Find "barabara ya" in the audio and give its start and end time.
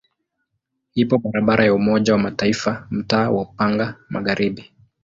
1.23-1.73